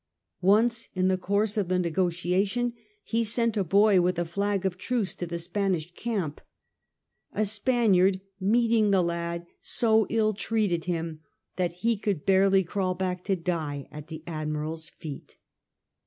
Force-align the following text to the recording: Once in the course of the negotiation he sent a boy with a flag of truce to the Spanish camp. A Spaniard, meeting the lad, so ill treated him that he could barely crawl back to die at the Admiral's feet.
Once 0.41 0.89
in 0.95 1.09
the 1.09 1.15
course 1.17 1.57
of 1.57 1.67
the 1.67 1.77
negotiation 1.77 2.73
he 3.03 3.23
sent 3.23 3.55
a 3.55 3.63
boy 3.63 4.01
with 4.01 4.17
a 4.17 4.25
flag 4.25 4.65
of 4.65 4.75
truce 4.75 5.13
to 5.13 5.27
the 5.27 5.37
Spanish 5.37 5.93
camp. 5.93 6.41
A 7.33 7.45
Spaniard, 7.45 8.19
meeting 8.39 8.89
the 8.89 9.03
lad, 9.03 9.45
so 9.59 10.07
ill 10.09 10.33
treated 10.33 10.85
him 10.85 11.21
that 11.55 11.71
he 11.85 11.97
could 11.97 12.25
barely 12.25 12.63
crawl 12.63 12.95
back 12.95 13.23
to 13.25 13.35
die 13.35 13.87
at 13.91 14.07
the 14.07 14.23
Admiral's 14.25 14.89
feet. 14.89 15.37